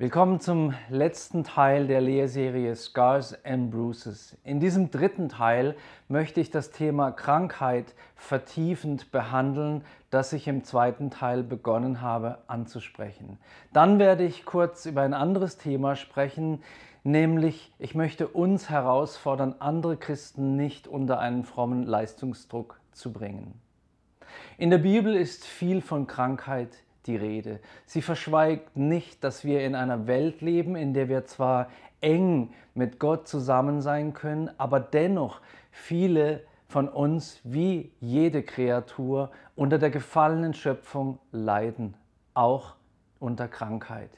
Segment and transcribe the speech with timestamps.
[0.00, 4.34] Willkommen zum letzten Teil der Lehrserie Scars and Bruises.
[4.44, 5.76] In diesem dritten Teil
[6.08, 13.36] möchte ich das Thema Krankheit vertiefend behandeln, das ich im zweiten Teil begonnen habe anzusprechen.
[13.74, 16.62] Dann werde ich kurz über ein anderes Thema sprechen,
[17.04, 23.52] nämlich ich möchte uns herausfordern, andere Christen nicht unter einen frommen Leistungsdruck zu bringen.
[24.56, 26.70] In der Bibel ist viel von Krankheit
[27.06, 27.60] die Rede.
[27.86, 31.68] Sie verschweigt nicht, dass wir in einer Welt leben, in der wir zwar
[32.00, 35.40] eng mit Gott zusammen sein können, aber dennoch
[35.70, 41.94] viele von uns wie jede Kreatur unter der gefallenen Schöpfung leiden,
[42.34, 42.76] auch
[43.18, 44.10] unter Krankheit.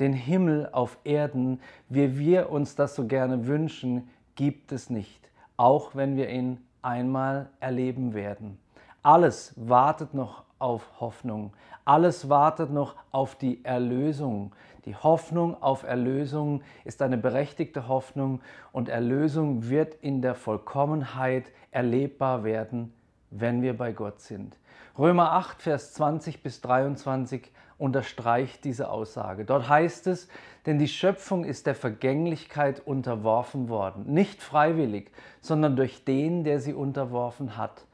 [0.00, 5.94] Den Himmel auf Erden, wie wir uns das so gerne wünschen, gibt es nicht, auch
[5.94, 8.58] wenn wir ihn einmal erleben werden.
[9.02, 11.52] Alles wartet noch auf Hoffnung.
[11.84, 14.52] Alles wartet noch auf die Erlösung.
[14.84, 18.40] Die Hoffnung auf Erlösung ist eine berechtigte Hoffnung
[18.72, 22.92] und Erlösung wird in der Vollkommenheit erlebbar werden,
[23.30, 24.56] wenn wir bei Gott sind.
[24.98, 29.44] Römer 8, Vers 20 bis 23 unterstreicht diese Aussage.
[29.44, 30.28] Dort heißt es,
[30.66, 36.74] denn die Schöpfung ist der Vergänglichkeit unterworfen worden, nicht freiwillig, sondern durch den, der sie
[36.74, 37.84] unterworfen hat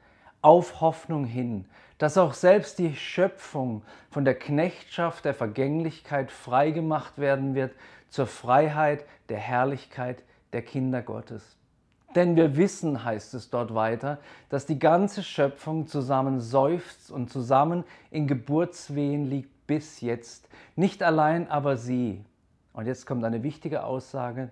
[0.45, 1.65] auf Hoffnung hin,
[1.97, 7.73] dass auch selbst die Schöpfung von der Knechtschaft der Vergänglichkeit freigemacht werden wird
[8.09, 11.57] zur Freiheit der Herrlichkeit der Kinder Gottes.
[12.15, 17.83] Denn wir wissen, heißt es dort weiter, dass die ganze Schöpfung zusammen seufzt und zusammen
[18.09, 20.47] in Geburtswehen liegt bis jetzt.
[20.77, 22.23] Nicht allein aber sie,
[22.71, 24.49] und jetzt kommt eine wichtige Aussage,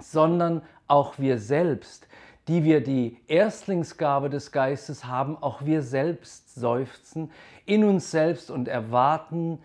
[0.00, 2.08] sondern auch wir selbst,
[2.48, 7.30] die wir die Erstlingsgabe des Geistes haben, auch wir selbst seufzen
[7.66, 9.58] in uns selbst und erwarten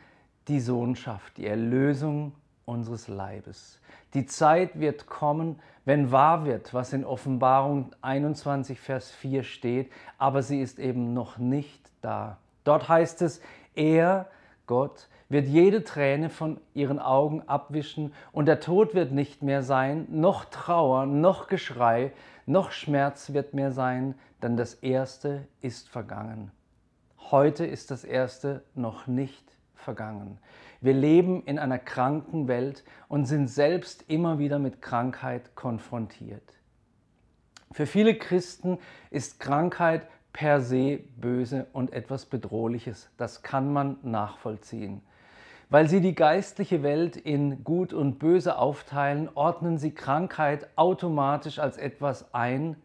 [0.49, 2.33] die Sohnschaft, die Erlösung
[2.65, 3.79] unseres Leibes.
[4.13, 10.43] Die Zeit wird kommen, wenn wahr wird, was in Offenbarung 21, Vers 4 steht, aber
[10.43, 12.37] sie ist eben noch nicht da.
[12.65, 13.41] Dort heißt es,
[13.75, 14.27] er,
[14.67, 20.07] Gott, wird jede Träne von ihren Augen abwischen und der Tod wird nicht mehr sein,
[20.09, 22.13] noch Trauer, noch Geschrei,
[22.45, 26.51] noch Schmerz wird mehr sein, denn das Erste ist vergangen.
[27.31, 30.37] Heute ist das Erste noch nicht vergangen.
[30.81, 36.43] Wir leben in einer kranken Welt und sind selbst immer wieder mit Krankheit konfrontiert.
[37.71, 38.77] Für viele Christen
[39.09, 43.09] ist Krankheit per se böse und etwas Bedrohliches.
[43.17, 45.01] Das kann man nachvollziehen.
[45.73, 51.77] Weil sie die geistliche Welt in Gut und Böse aufteilen, ordnen sie Krankheit automatisch als
[51.77, 52.75] etwas ein,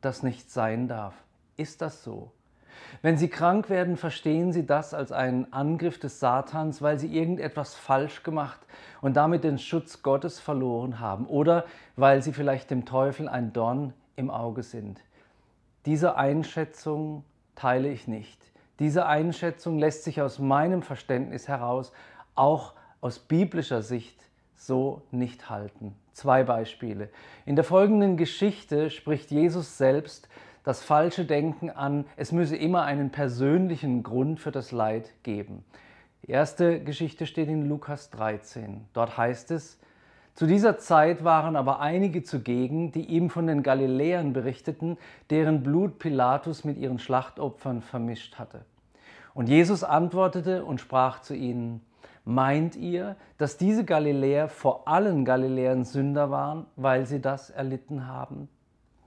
[0.00, 1.14] das nicht sein darf.
[1.56, 2.30] Ist das so?
[3.02, 7.74] Wenn sie krank werden, verstehen sie das als einen Angriff des Satans, weil sie irgendetwas
[7.74, 8.60] falsch gemacht
[9.00, 11.64] und damit den Schutz Gottes verloren haben oder
[11.96, 15.00] weil sie vielleicht dem Teufel ein Dorn im Auge sind.
[15.84, 17.24] Diese Einschätzung
[17.56, 18.40] teile ich nicht.
[18.78, 21.92] Diese Einschätzung lässt sich aus meinem Verständnis heraus
[22.36, 24.22] auch aus biblischer Sicht
[24.54, 25.94] so nicht halten.
[26.12, 27.10] Zwei Beispiele.
[27.44, 30.28] In der folgenden Geschichte spricht Jesus selbst
[30.64, 35.64] das falsche Denken an, es müsse immer einen persönlichen Grund für das Leid geben.
[36.22, 38.86] Die erste Geschichte steht in Lukas 13.
[38.92, 39.78] Dort heißt es,
[40.34, 44.98] zu dieser Zeit waren aber einige zugegen, die ihm von den Galiläern berichteten,
[45.30, 48.64] deren Blut Pilatus mit ihren Schlachtopfern vermischt hatte.
[49.34, 51.80] Und Jesus antwortete und sprach zu ihnen,
[52.28, 58.48] Meint ihr, dass diese Galiläer vor allen Galiläern Sünder waren, weil sie das erlitten haben?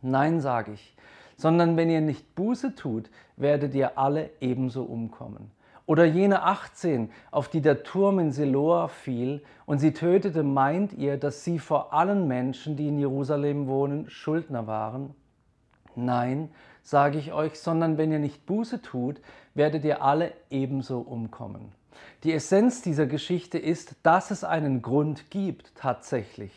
[0.02, 0.96] Nein, sage ich,
[1.36, 5.52] sondern wenn ihr nicht Buße tut, werdet ihr alle ebenso umkommen.
[5.86, 11.18] Oder jene 18, auf die der Turm in Siloa fiel und sie tötete, meint ihr,
[11.18, 15.14] dass sie vor allen Menschen, die in Jerusalem wohnen, Schuldner waren?
[15.94, 16.52] Nein,
[16.84, 19.20] sage ich euch, sondern wenn ihr nicht Buße tut,
[19.56, 21.78] werdet ihr alle ebenso umkommen.
[22.24, 26.52] Die Essenz dieser Geschichte ist, dass es einen Grund gibt tatsächlich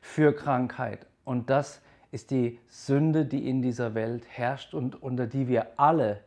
[0.00, 1.06] für Krankheit.
[1.24, 1.80] Und das
[2.10, 6.20] ist die Sünde, die in dieser Welt herrscht und unter die wir alle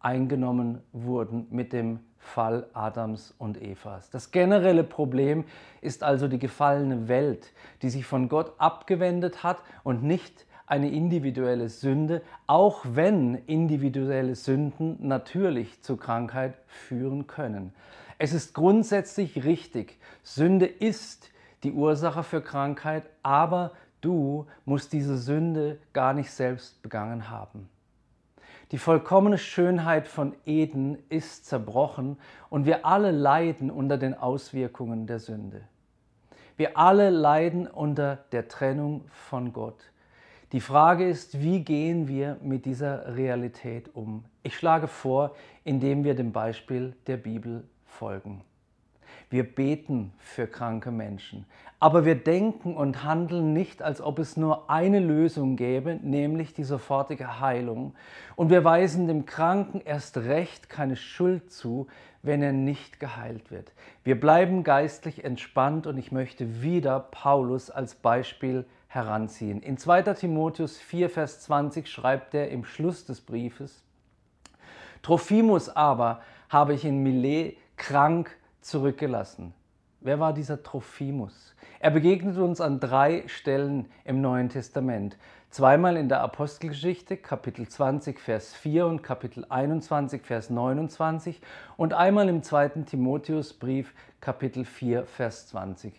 [0.00, 4.10] eingenommen wurden mit dem Fall Adams und Evas.
[4.10, 5.44] Das generelle Problem
[5.80, 11.68] ist also die gefallene Welt, die sich von Gott abgewendet hat und nicht eine individuelle
[11.68, 17.72] Sünde, auch wenn individuelle Sünden natürlich zu Krankheit führen können.
[18.18, 21.30] Es ist grundsätzlich richtig, Sünde ist
[21.62, 27.68] die Ursache für Krankheit, aber du musst diese Sünde gar nicht selbst begangen haben.
[28.72, 32.16] Die vollkommene Schönheit von Eden ist zerbrochen
[32.50, 35.62] und wir alle leiden unter den Auswirkungen der Sünde.
[36.56, 39.78] Wir alle leiden unter der Trennung von Gott.
[40.52, 44.24] Die Frage ist, wie gehen wir mit dieser Realität um?
[44.44, 45.34] Ich schlage vor,
[45.64, 48.42] indem wir dem Beispiel der Bibel folgen.
[49.28, 51.46] Wir beten für kranke Menschen,
[51.80, 56.62] aber wir denken und handeln nicht, als ob es nur eine Lösung gäbe, nämlich die
[56.62, 57.94] sofortige Heilung.
[58.36, 61.88] Und wir weisen dem Kranken erst recht keine Schuld zu,
[62.22, 63.72] wenn er nicht geheilt wird.
[64.04, 68.64] Wir bleiben geistlich entspannt und ich möchte wieder Paulus als Beispiel
[68.96, 69.62] heranziehen.
[69.62, 73.84] In 2 Timotheus 4, Vers 20 schreibt er im Schluss des Briefes,
[75.02, 79.54] Trophimus aber habe ich in Milet krank zurückgelassen.
[80.00, 81.54] Wer war dieser Trophimus?
[81.78, 85.16] Er begegnet uns an drei Stellen im Neuen Testament.
[85.50, 91.40] Zweimal in der Apostelgeschichte, Kapitel 20, Vers 4 und Kapitel 21, Vers 29
[91.76, 95.94] und einmal im zweiten Timotheusbrief, Kapitel 4, Vers 20.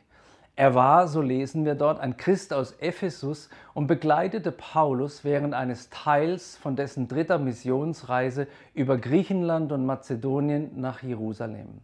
[0.57, 5.91] Er war, so lesen wir dort, ein Christ aus Ephesus und begleitete Paulus während eines
[5.91, 11.81] Teils von dessen dritter Missionsreise über Griechenland und Mazedonien nach Jerusalem.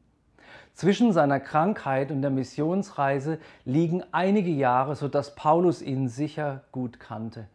[0.74, 7.46] Zwischen seiner Krankheit und der Missionsreise liegen einige Jahre, sodass Paulus ihn sicher gut kannte.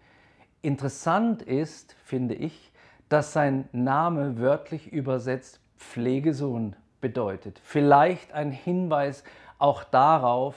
[0.62, 2.70] Interessant ist, finde ich,
[3.08, 7.60] dass sein Name wörtlich übersetzt Pflegesohn bedeutet.
[7.64, 9.24] Vielleicht ein Hinweis
[9.58, 10.54] auch darauf,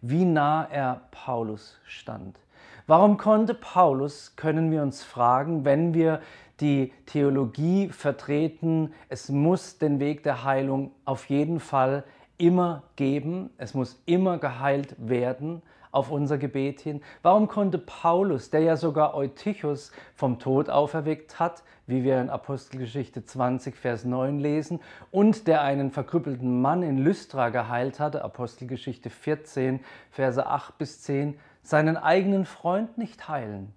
[0.00, 2.38] wie nah er Paulus stand.
[2.86, 6.20] Warum konnte Paulus, können wir uns fragen, wenn wir
[6.60, 12.04] die Theologie vertreten, es muss den Weg der Heilung auf jeden Fall
[12.36, 15.62] immer geben, es muss immer geheilt werden
[15.92, 17.02] auf unser Gebet hin.
[17.22, 23.24] Warum konnte Paulus, der ja sogar Eutychus vom Tod auferweckt hat, wie wir in Apostelgeschichte
[23.24, 29.80] 20, Vers 9 lesen, und der einen verkrüppelten Mann in Lystra geheilt hatte, Apostelgeschichte 14,
[30.10, 33.74] Verse 8 bis 10, seinen eigenen Freund nicht heilen?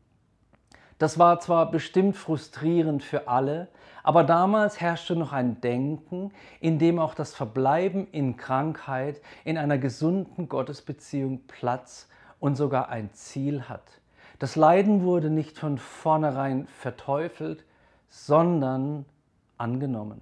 [1.03, 3.67] Das war zwar bestimmt frustrierend für alle,
[4.03, 9.77] aber damals herrschte noch ein Denken, in dem auch das Verbleiben in Krankheit in einer
[9.77, 12.07] gesunden Gottesbeziehung Platz
[12.39, 13.83] und sogar ein Ziel hat.
[14.39, 17.65] Das Leiden wurde nicht von vornherein verteufelt,
[18.07, 19.03] sondern
[19.57, 20.21] angenommen.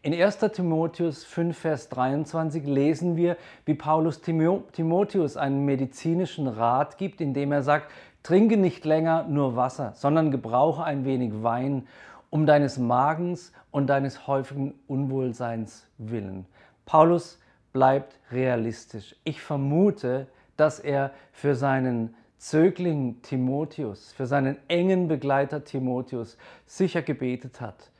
[0.00, 0.38] In 1.
[0.38, 7.62] Timotheus 5, Vers 23 lesen wir, wie Paulus Timotheus einen medizinischen Rat gibt, indem er
[7.62, 7.90] sagt,
[8.22, 11.86] Trinke nicht länger nur Wasser, sondern gebrauche ein wenig Wein
[12.30, 16.46] um deines Magens und deines häufigen Unwohlseins willen.
[16.84, 17.40] Paulus
[17.72, 19.14] bleibt realistisch.
[19.24, 20.26] Ich vermute,
[20.56, 26.36] dass er für seinen Zögling Timotheus, für seinen engen Begleiter Timotheus
[26.66, 27.90] sicher gebetet hat.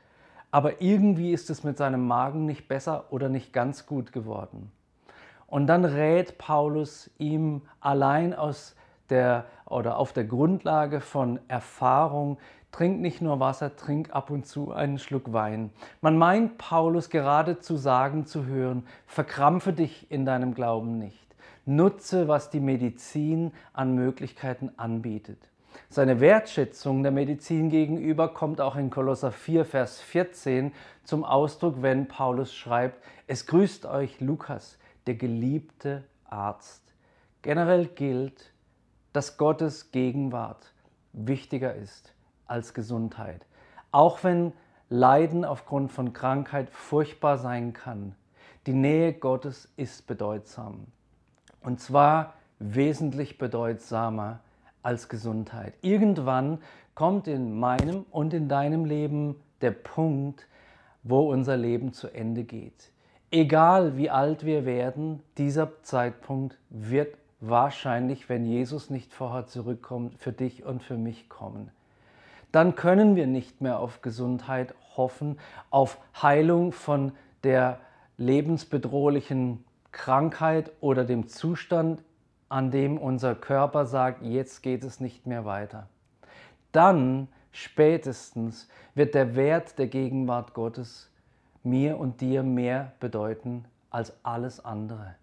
[0.51, 4.71] Aber irgendwie ist es mit seinem Magen nicht besser oder nicht ganz gut geworden.
[5.45, 8.75] Und dann rät Paulus ihm allein aus
[9.09, 12.37] der oder auf der Grundlage von Erfahrung,
[12.71, 15.71] trink nicht nur Wasser, trink ab und zu einen Schluck Wein.
[16.01, 21.27] Man meint Paulus gerade zu sagen zu hören, verkrampfe dich in deinem Glauben nicht.
[21.65, 25.49] Nutze, was die Medizin an Möglichkeiten anbietet.
[25.89, 30.71] Seine Wertschätzung der Medizin gegenüber kommt auch in Kolosser 4, Vers 14
[31.03, 34.77] zum Ausdruck, wenn Paulus schreibt, es grüßt euch Lukas,
[35.07, 36.83] der geliebte Arzt.
[37.41, 38.51] Generell gilt,
[39.13, 40.73] dass Gottes Gegenwart
[41.13, 42.13] wichtiger ist
[42.45, 43.45] als Gesundheit.
[43.91, 44.53] Auch wenn
[44.89, 48.15] Leiden aufgrund von Krankheit furchtbar sein kann,
[48.65, 50.87] die Nähe Gottes ist bedeutsam.
[51.61, 54.39] Und zwar wesentlich bedeutsamer
[54.83, 55.73] als Gesundheit.
[55.81, 56.59] Irgendwann
[56.95, 60.47] kommt in meinem und in deinem Leben der Punkt,
[61.03, 62.91] wo unser Leben zu Ende geht.
[63.31, 70.31] Egal wie alt wir werden, dieser Zeitpunkt wird wahrscheinlich, wenn Jesus nicht vorher zurückkommt, für
[70.31, 71.71] dich und für mich kommen.
[72.51, 77.11] Dann können wir nicht mehr auf Gesundheit hoffen, auf Heilung von
[77.43, 77.79] der
[78.17, 82.03] lebensbedrohlichen Krankheit oder dem Zustand,
[82.49, 85.87] an dem unser Körper sagt, jetzt geht es nicht mehr weiter.
[86.71, 91.09] Dann spätestens wird der Wert der Gegenwart Gottes
[91.63, 95.15] mir und dir mehr bedeuten als alles andere.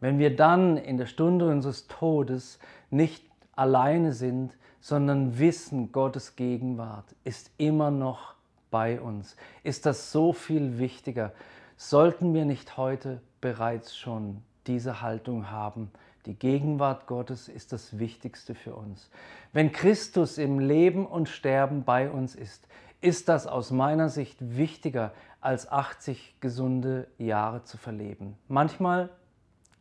[0.00, 2.58] Wenn wir dann in der Stunde unseres Todes
[2.90, 3.24] nicht
[3.56, 8.34] alleine sind, sondern wissen, Gottes Gegenwart ist immer noch
[8.70, 11.32] bei uns, ist das so viel wichtiger.
[11.76, 15.90] Sollten wir nicht heute bereits schon diese Haltung haben?
[16.26, 19.10] Die Gegenwart Gottes ist das Wichtigste für uns.
[19.52, 22.68] Wenn Christus im Leben und Sterben bei uns ist,
[23.00, 28.36] ist das aus meiner Sicht wichtiger als 80 gesunde Jahre zu verleben.
[28.48, 29.08] Manchmal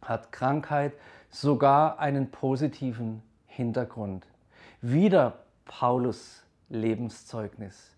[0.02, 0.94] hat Krankheit
[1.30, 4.26] sogar einen positiven Hintergrund.
[4.82, 7.96] Wieder Paulus Lebenszeugnis.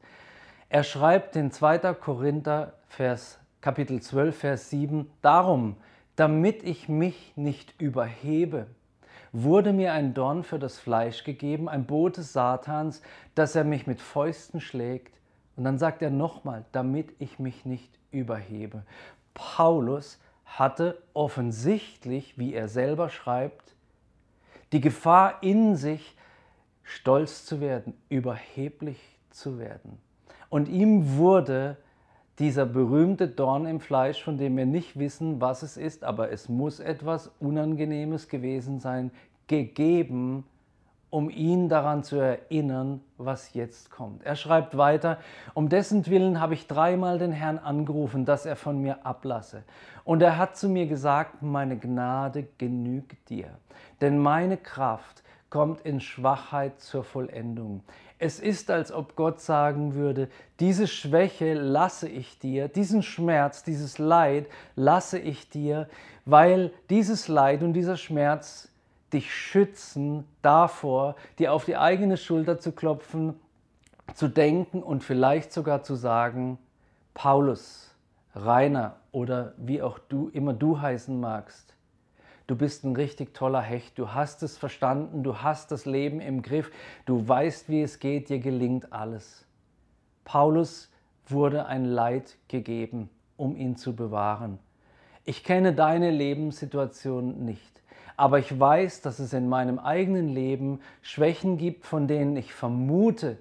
[0.70, 1.94] Er schreibt in 2.
[1.96, 5.78] Korinther Vers, Kapitel 12, Vers 7, Darum,
[6.16, 8.68] damit ich mich nicht überhebe,
[9.32, 13.02] wurde mir ein Dorn für das Fleisch gegeben, ein Bote Satans,
[13.36, 15.16] dass er mich mit Fäusten schlägt.
[15.56, 18.84] Und dann sagt er nochmal, damit ich mich nicht überhebe.
[19.34, 20.20] Paulus
[20.58, 23.76] hatte offensichtlich, wie er selber schreibt,
[24.72, 26.16] die Gefahr in sich,
[26.84, 30.00] stolz zu werden, überheblich zu werden.
[30.50, 31.78] Und ihm wurde
[32.40, 36.50] dieser berühmte Dorn im Fleisch, von dem wir nicht wissen, was es ist, aber es
[36.50, 39.12] muss etwas Unangenehmes gewesen sein,
[39.48, 40.46] gegeben,
[41.10, 44.24] um ihn daran zu erinnern, was jetzt kommt.
[44.24, 45.18] Er schreibt weiter,
[45.54, 49.64] um dessen Willen habe ich dreimal den Herrn angerufen, dass er von mir ablasse.
[50.04, 53.50] Und er hat zu mir gesagt, meine Gnade genügt dir,
[54.02, 57.84] denn meine Kraft kommt in Schwachheit zur Vollendung.
[58.20, 63.98] Es ist, als ob Gott sagen würde, diese Schwäche lasse ich dir, diesen Schmerz, dieses
[63.98, 65.88] Leid lasse ich dir,
[66.26, 68.69] weil dieses Leid und dieser Schmerz
[69.14, 73.40] dich schützen davor, dir auf die eigene Schulter zu klopfen,
[74.14, 76.58] zu denken und vielleicht sogar zu sagen,
[77.14, 77.96] Paulus,
[78.36, 81.76] Rainer oder wie auch du immer du heißen magst,
[82.48, 86.42] du bist ein richtig toller Hecht, du hast es verstanden, du hast das Leben im
[86.42, 86.72] Griff,
[87.06, 89.46] du weißt, wie es geht, dir gelingt alles.
[90.24, 90.92] Paulus
[91.28, 94.60] wurde ein Leid gegeben, um ihn zu bewahren.
[95.26, 97.82] Ich kenne deine Lebenssituation nicht,
[98.20, 103.38] aber ich weiß, dass es in meinem eigenen Leben Schwächen gibt, von denen ich vermute,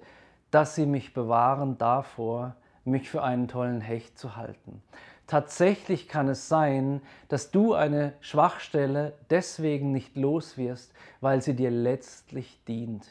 [0.51, 2.55] dass sie mich bewahren davor,
[2.85, 4.81] mich für einen tollen Hecht zu halten.
[5.27, 11.71] Tatsächlich kann es sein, dass du eine Schwachstelle deswegen nicht los wirst, weil sie dir
[11.71, 13.05] letztlich dient.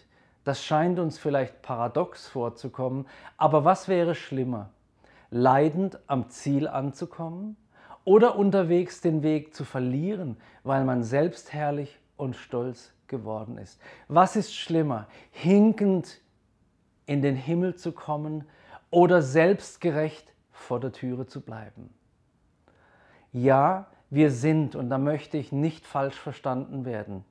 [0.44, 3.06] Das scheint uns vielleicht paradox vorzukommen,
[3.36, 4.70] aber was wäre schlimmer?
[5.30, 7.58] Leidend am Ziel anzukommen
[8.08, 13.78] oder unterwegs den Weg zu verlieren, weil man selbstherrlich und stolz geworden ist?
[14.08, 15.08] Was ist schlimmer?
[15.30, 16.22] Hinkend
[17.04, 18.44] in den Himmel zu kommen
[18.88, 21.90] oder selbstgerecht vor der Türe zu bleiben?
[23.30, 27.26] Ja, wir sind, und da möchte ich nicht falsch verstanden werden,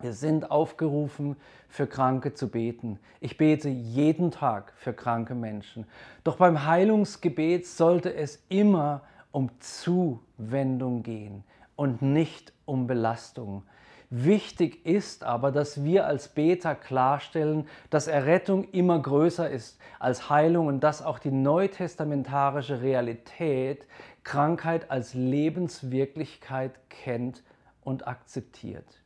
[0.00, 1.36] wir sind aufgerufen,
[1.66, 2.98] für Kranke zu beten.
[3.20, 5.86] Ich bete jeden Tag für kranke Menschen.
[6.24, 11.44] Doch beim Heilungsgebet sollte es immer um Zuwendung gehen
[11.76, 13.64] und nicht um Belastung.
[14.12, 20.66] Wichtig ist aber, dass wir als Beter klarstellen, dass Errettung immer größer ist als Heilung
[20.66, 23.86] und dass auch die neutestamentarische Realität
[24.24, 27.44] Krankheit als Lebenswirklichkeit kennt
[27.82, 29.00] und akzeptiert.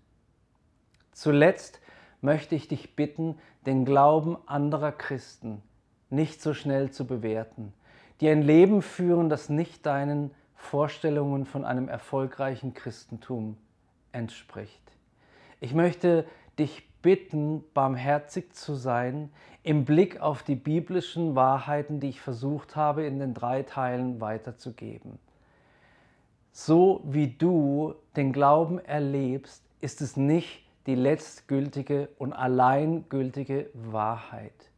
[1.12, 1.80] Zuletzt
[2.22, 5.62] möchte ich dich bitten, den Glauben anderer Christen
[6.08, 7.74] nicht so schnell zu bewerten,
[8.20, 13.56] die ein Leben führen, das nicht deinen Vorstellungen von einem erfolgreichen Christentum
[14.12, 14.82] entspricht.
[15.60, 16.24] Ich möchte
[16.58, 19.30] dich bitten, barmherzig zu sein
[19.62, 25.18] im Blick auf die biblischen Wahrheiten, die ich versucht habe in den drei Teilen weiterzugeben.
[26.52, 34.70] So wie du den Glauben erlebst, ist es nicht die letztgültige und alleingültige Wahrheit.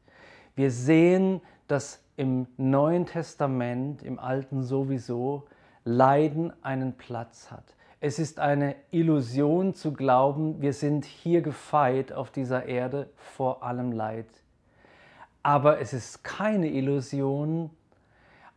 [0.55, 5.47] Wir sehen, dass im Neuen Testament, im Alten sowieso,
[5.85, 7.65] Leiden einen Platz hat.
[8.01, 13.93] Es ist eine Illusion zu glauben, wir sind hier gefeit auf dieser Erde vor allem
[13.93, 14.27] Leid.
[15.43, 17.71] Aber es ist keine Illusion,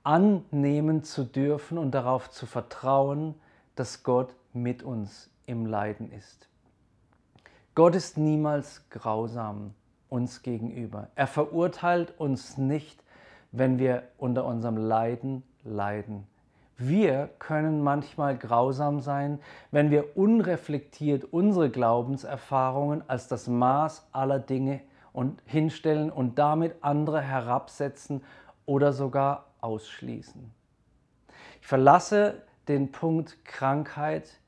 [0.04, 3.36] annehmen zu dürfen und darauf zu vertrauen,
[3.76, 6.48] dass Gott mit uns im Leiden ist.
[7.76, 9.74] Gott ist niemals grausam
[10.10, 11.10] uns gegenüber.
[11.16, 13.04] Er verurteilt uns nicht,
[13.52, 16.28] wenn wir unter unserem Leiden leiden.
[16.78, 19.40] Wir können manchmal grausam sein,
[19.70, 24.80] wenn wir unreflektiert unsere Glaubenserfahrungen als das Maß aller Dinge
[25.12, 28.24] und hinstellen und damit andere herabsetzen
[28.66, 30.52] oder sogar ausschließen.
[31.60, 34.40] Ich verlasse den Punkt Krankheit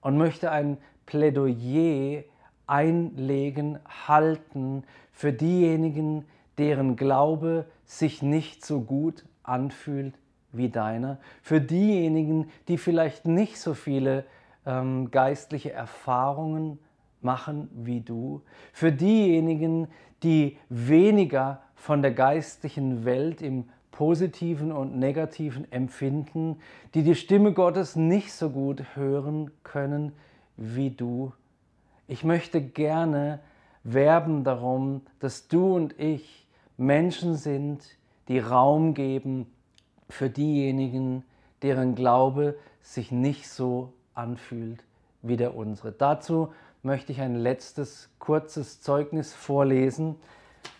[0.00, 2.22] und möchte ein Plädoyer
[2.68, 6.26] einlegen, halten für diejenigen,
[6.58, 7.66] deren Glaube
[7.98, 10.14] sich nicht so gut anfühlt
[10.52, 14.24] wie deiner, für diejenigen, die vielleicht nicht so viele
[14.66, 16.78] ähm, geistliche Erfahrungen
[17.20, 19.88] machen wie du, für diejenigen,
[20.22, 26.56] die weniger von der geistlichen Welt im positiven und negativen empfinden,
[26.94, 30.12] die die Stimme Gottes nicht so gut hören können
[30.56, 31.32] wie du.
[32.08, 33.40] Ich möchte gerne
[33.84, 36.41] werben darum, dass du und ich
[36.82, 37.84] Menschen sind,
[38.28, 39.46] die Raum geben
[40.08, 41.24] für diejenigen,
[41.62, 44.84] deren Glaube sich nicht so anfühlt
[45.22, 45.92] wie der unsere.
[45.92, 50.16] Dazu möchte ich ein letztes kurzes Zeugnis vorlesen.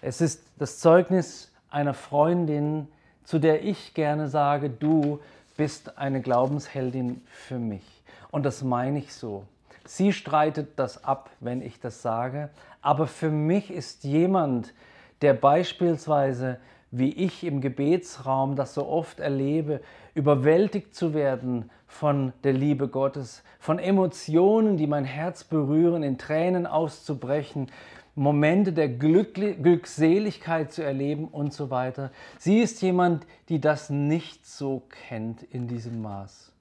[0.00, 2.88] Es ist das Zeugnis einer Freundin,
[3.24, 5.20] zu der ich gerne sage, du
[5.56, 7.84] bist eine Glaubensheldin für mich.
[8.30, 9.44] Und das meine ich so.
[9.84, 12.50] Sie streitet das ab, wenn ich das sage.
[12.80, 14.72] Aber für mich ist jemand,
[15.22, 16.58] der beispielsweise,
[16.90, 19.80] wie ich im Gebetsraum das so oft erlebe,
[20.14, 26.66] überwältigt zu werden von der Liebe Gottes, von Emotionen, die mein Herz berühren, in Tränen
[26.66, 27.70] auszubrechen,
[28.14, 32.10] Momente der Glückseligkeit zu erleben und so weiter.
[32.38, 36.52] Sie ist jemand, die das nicht so kennt in diesem Maß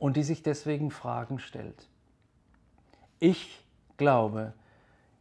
[0.00, 1.86] und die sich deswegen Fragen stellt.
[3.20, 3.64] Ich
[3.96, 4.54] glaube,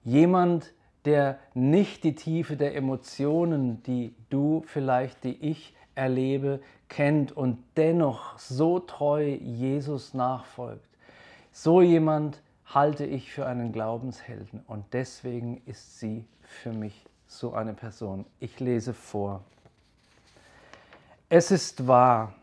[0.03, 0.73] jemand,
[1.05, 8.37] der nicht die Tiefe der Emotionen, die du vielleicht, die ich erlebe, kennt und dennoch
[8.37, 10.87] so treu Jesus nachfolgt.
[11.51, 17.73] So jemand halte ich für einen Glaubenshelden und deswegen ist sie für mich so eine
[17.73, 18.25] Person.
[18.39, 19.43] Ich lese vor.
[21.29, 22.33] Es ist wahr,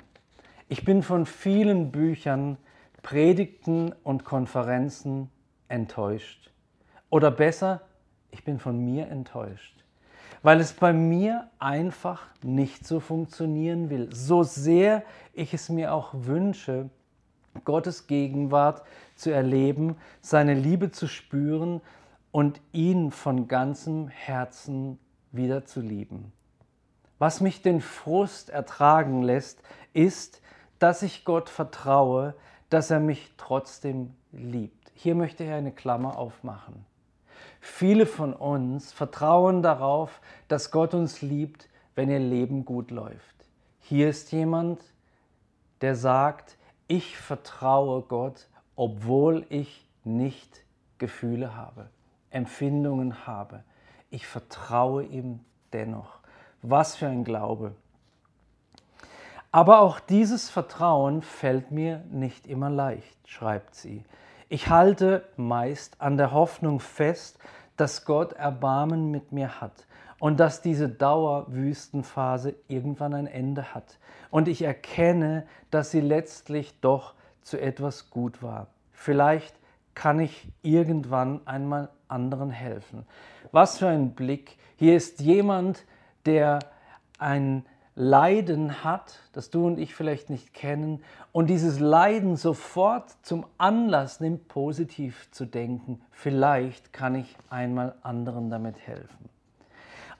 [0.69, 2.59] ich bin von vielen Büchern,
[3.03, 5.31] Predigten und Konferenzen
[5.69, 6.51] enttäuscht.
[7.09, 7.83] Oder besser,
[8.31, 9.85] ich bin von mir enttäuscht,
[10.43, 14.09] weil es bei mir einfach nicht so funktionieren will.
[14.13, 16.91] So sehr ich es mir auch wünsche,
[17.65, 18.83] Gottes Gegenwart
[19.15, 21.81] zu erleben, seine Liebe zu spüren
[22.31, 24.99] und ihn von ganzem Herzen
[25.33, 26.33] wieder zu lieben.
[27.19, 29.61] Was mich den Frust ertragen lässt,
[29.93, 30.41] ist,
[30.79, 32.35] dass ich Gott vertraue,
[32.71, 34.93] dass er mich trotzdem liebt.
[34.95, 36.85] Hier möchte ich eine Klammer aufmachen.
[37.61, 43.47] Viele von uns vertrauen darauf, dass Gott uns liebt, wenn ihr Leben gut läuft.
[43.81, 44.81] Hier ist jemand,
[45.81, 46.57] der sagt,
[46.87, 50.63] ich vertraue Gott, obwohl ich nicht
[50.99, 51.89] Gefühle habe,
[52.31, 53.65] Empfindungen habe.
[54.11, 55.41] Ich vertraue ihm
[55.73, 56.19] dennoch.
[56.63, 57.75] Was für ein Glaube.
[59.51, 64.05] Aber auch dieses Vertrauen fällt mir nicht immer leicht, schreibt sie.
[64.49, 67.39] Ich halte meist an der Hoffnung fest,
[67.79, 69.87] dass Gott Erbarmen mit mir hat
[70.19, 73.99] und dass diese Dauerwüstenphase irgendwann ein Ende hat.
[74.31, 78.67] Und ich erkenne, dass sie letztlich doch zu etwas gut war.
[78.93, 79.55] Vielleicht
[79.95, 83.07] kann ich irgendwann einmal anderen helfen.
[83.53, 84.59] Was für ein Blick.
[84.77, 85.85] Hier ist jemand,
[86.27, 86.59] der
[87.19, 87.65] ein
[88.01, 94.21] Leiden hat, das du und ich vielleicht nicht kennen, und dieses Leiden sofort zum Anlass
[94.21, 96.01] nimmt, positiv zu denken.
[96.13, 99.29] Vielleicht kann ich einmal anderen damit helfen.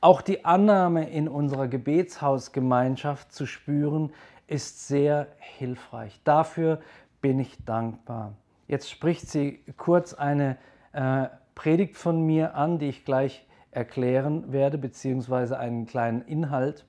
[0.01, 4.13] Auch die Annahme in unserer Gebetshausgemeinschaft zu spüren,
[4.49, 6.21] ist sehr hilfreich.
[6.25, 6.81] Dafür
[7.21, 8.33] bin ich dankbar.
[8.67, 10.57] Jetzt spricht sie kurz eine
[10.93, 16.85] äh, Predigt von mir an, die ich gleich erklären werde, beziehungsweise einen kleinen Inhalt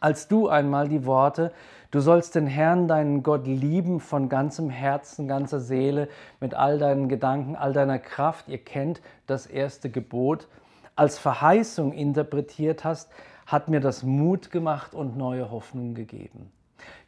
[0.00, 1.52] als du einmal die Worte,
[1.90, 6.08] du sollst den Herrn, deinen Gott lieben von ganzem Herzen, ganzer Seele,
[6.40, 10.48] mit all deinen Gedanken, all deiner Kraft, ihr kennt das erste Gebot,
[10.96, 13.10] als Verheißung interpretiert hast,
[13.46, 16.52] hat mir das Mut gemacht und neue Hoffnung gegeben.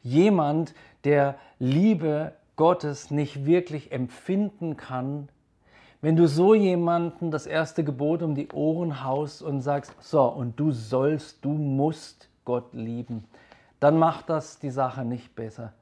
[0.03, 0.75] Jemand,
[1.05, 5.29] der Liebe Gottes nicht wirklich empfinden kann,
[6.03, 10.59] wenn du so jemanden das erste Gebot um die Ohren haust und sagst, so, und
[10.59, 13.23] du sollst, du musst, Gott lieben,
[13.79, 15.73] dann macht das die Sache nicht besser.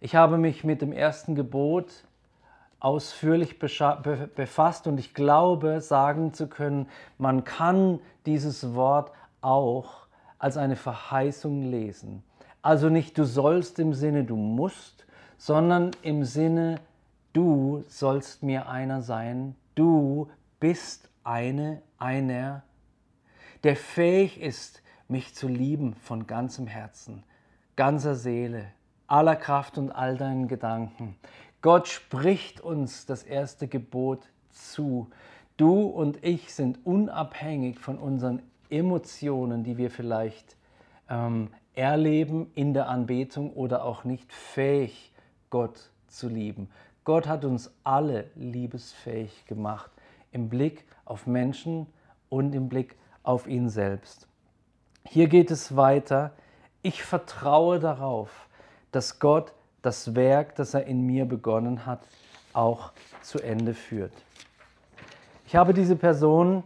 [0.00, 1.90] Ich habe mich mit dem ersten Gebot
[2.80, 10.06] ausführlich befasst und ich glaube sagen zu können, man kann dieses Wort auch
[10.38, 12.22] als eine Verheißung lesen.
[12.62, 15.04] Also nicht du sollst im Sinne du musst,
[15.36, 16.80] sondern im Sinne
[17.34, 22.62] du sollst mir einer sein, du bist eine, einer,
[23.64, 27.22] der fähig ist, mich zu lieben von ganzem Herzen,
[27.76, 28.66] ganzer Seele,
[29.06, 31.16] aller Kraft und all deinen Gedanken.
[31.62, 35.08] Gott spricht uns das erste Gebot zu.
[35.56, 40.56] Du und ich sind unabhängig von unseren Emotionen, die wir vielleicht
[41.08, 45.12] ähm, erleben in der Anbetung oder auch nicht fähig,
[45.50, 46.68] Gott zu lieben.
[47.04, 49.90] Gott hat uns alle liebesfähig gemacht
[50.32, 51.86] im Blick auf Menschen
[52.28, 54.28] und im Blick auf ihn selbst.
[55.08, 56.32] Hier geht es weiter.
[56.82, 58.48] Ich vertraue darauf,
[58.92, 62.00] dass Gott das Werk, das er in mir begonnen hat,
[62.52, 62.92] auch
[63.22, 64.12] zu Ende führt.
[65.46, 66.64] Ich habe diese Person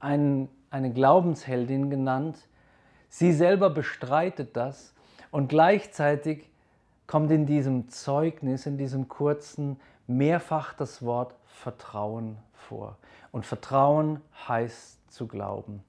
[0.00, 2.38] ein, eine Glaubensheldin genannt.
[3.08, 4.92] Sie selber bestreitet das
[5.30, 6.50] und gleichzeitig
[7.06, 12.98] kommt in diesem Zeugnis, in diesem kurzen, mehrfach das Wort Vertrauen vor.
[13.32, 15.82] Und Vertrauen heißt zu glauben.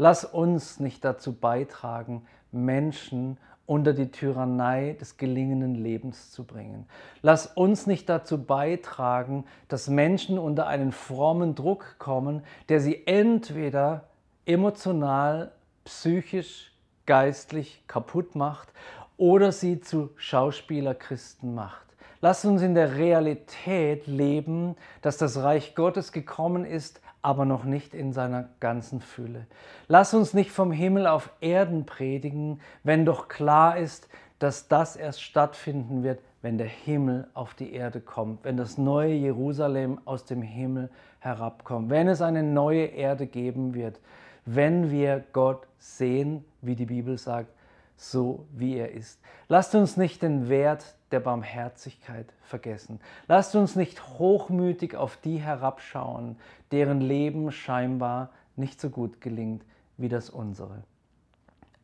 [0.00, 3.36] Lass uns nicht dazu beitragen, Menschen
[3.66, 6.86] unter die Tyrannei des gelingenden Lebens zu bringen.
[7.20, 14.04] Lass uns nicht dazu beitragen, dass Menschen unter einen frommen Druck kommen, der sie entweder
[14.46, 15.52] emotional,
[15.84, 16.72] psychisch,
[17.04, 18.72] geistlich kaputt macht
[19.18, 21.84] oder sie zu Schauspielerchristen macht.
[22.22, 27.94] Lass uns in der Realität leben, dass das Reich Gottes gekommen ist, aber noch nicht
[27.94, 29.46] in seiner ganzen Fülle.
[29.88, 35.22] Lass uns nicht vom Himmel auf Erden predigen, wenn doch klar ist, dass das erst
[35.22, 40.40] stattfinden wird, wenn der Himmel auf die Erde kommt, wenn das neue Jerusalem aus dem
[40.40, 44.00] Himmel herabkommt, wenn es eine neue Erde geben wird,
[44.46, 47.52] wenn wir Gott sehen, wie die Bibel sagt,
[48.00, 49.20] so wie er ist.
[49.48, 52.98] Lasst uns nicht den Wert der Barmherzigkeit vergessen.
[53.28, 56.36] Lasst uns nicht hochmütig auf die herabschauen,
[56.72, 59.64] deren Leben scheinbar nicht so gut gelingt
[59.98, 60.82] wie das unsere.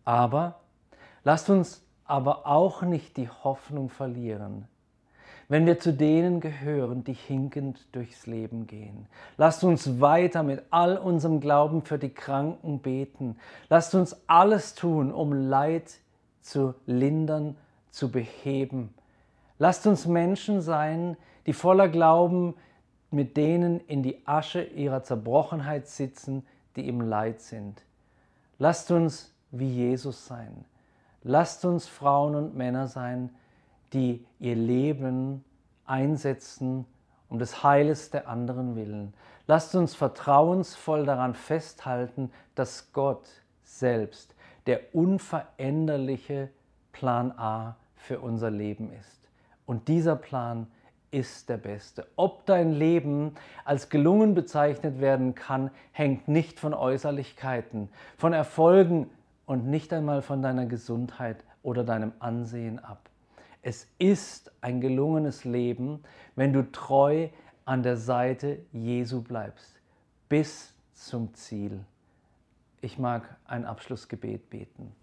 [0.07, 0.61] Aber
[1.23, 4.67] lasst uns aber auch nicht die Hoffnung verlieren,
[5.49, 9.07] wenn wir zu denen gehören, die hinkend durchs Leben gehen.
[9.37, 13.37] Lasst uns weiter mit all unserem Glauben für die Kranken beten.
[13.69, 16.01] Lasst uns alles tun, um Leid
[16.47, 17.57] zu lindern,
[17.91, 18.95] zu beheben.
[19.59, 22.55] Lasst uns Menschen sein, die voller Glauben
[23.11, 27.83] mit denen in die Asche ihrer Zerbrochenheit sitzen, die im Leid sind.
[28.59, 30.65] Lasst uns wie Jesus sein.
[31.23, 33.31] Lasst uns Frauen und Männer sein,
[33.93, 35.45] die ihr Leben
[35.87, 36.87] einsetzen
[37.29, 39.13] um des Heiles der anderen willen.
[39.49, 43.29] Lasst uns vertrauensvoll daran festhalten, dass Gott
[43.65, 44.36] selbst
[44.67, 46.51] der unveränderliche
[46.93, 49.21] Plan A für unser Leben ist.
[49.65, 50.67] Und dieser Plan
[51.11, 52.07] ist der beste.
[52.17, 59.11] Ob dein Leben als gelungen bezeichnet werden kann, hängt nicht von Äußerlichkeiten, von Erfolgen
[59.47, 63.09] und nicht einmal von deiner Gesundheit oder deinem Ansehen ab.
[63.63, 66.03] Es ist ein gelungenes Leben,
[66.35, 67.29] wenn du treu
[67.65, 69.81] an der Seite Jesu bleibst,
[70.29, 71.81] bis zum Ziel.
[72.87, 74.95] Ich mag ein Abschlussgebet beten.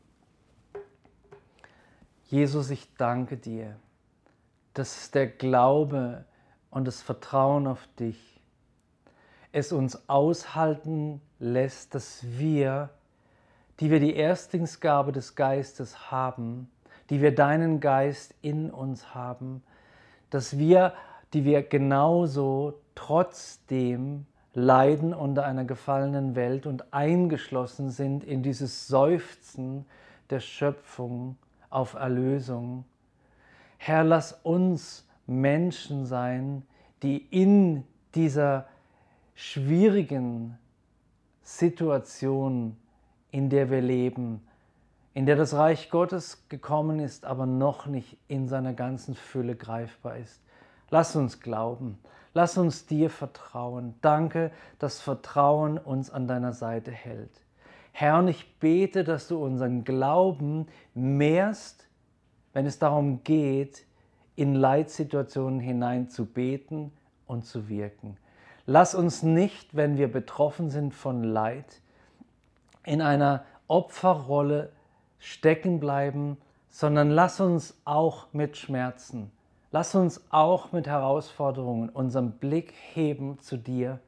[2.29, 3.75] Jesus, ich danke dir,
[4.73, 6.23] dass der Glaube
[6.69, 8.41] und das Vertrauen auf dich
[9.51, 12.89] es uns aushalten lässt, dass wir,
[13.81, 16.71] die wir die Erstlingsgabe des Geistes haben,
[17.09, 19.61] die wir deinen Geist in uns haben,
[20.29, 20.93] dass wir,
[21.33, 29.85] die wir genauso trotzdem leiden unter einer gefallenen Welt und eingeschlossen sind in dieses Seufzen
[30.29, 31.37] der Schöpfung
[31.69, 32.85] auf Erlösung.
[33.77, 36.63] Herr, lass uns Menschen sein,
[37.01, 37.83] die in
[38.15, 38.65] dieser
[39.35, 40.57] schwierigen
[41.41, 42.77] Situation,
[43.31, 44.41] in der wir leben,
[45.13, 50.17] in der das Reich Gottes gekommen ist, aber noch nicht in seiner ganzen Fülle greifbar
[50.17, 50.41] ist.
[50.89, 51.97] Lass uns glauben,
[52.33, 53.93] Lass uns dir vertrauen.
[54.01, 57.41] Danke, dass Vertrauen uns an deiner Seite hält.
[57.91, 61.87] Herr, und ich bete, dass du unseren Glauben mehrst,
[62.53, 63.85] wenn es darum geht,
[64.35, 66.91] in Leitsituationen hinein zu beten
[67.27, 68.17] und zu wirken.
[68.65, 71.81] Lass uns nicht, wenn wir betroffen sind von Leid,
[72.83, 74.71] in einer Opferrolle
[75.19, 76.37] stecken bleiben,
[76.69, 79.31] sondern lass uns auch mit Schmerzen
[79.73, 83.99] Lass uns auch mit Herausforderungen unseren Blick heben zu dir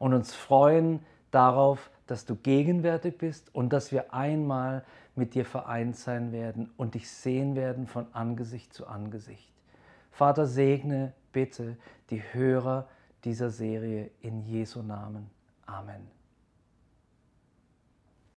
[0.00, 5.94] und uns freuen darauf, dass du gegenwärtig bist und dass wir einmal mit dir vereint
[5.94, 9.52] sein werden und dich sehen werden von Angesicht zu Angesicht.
[10.10, 11.76] Vater, segne bitte
[12.10, 12.88] die Hörer
[13.22, 15.30] dieser Serie in Jesu Namen.
[15.64, 16.13] Amen.